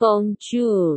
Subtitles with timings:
[0.00, 0.96] bonjour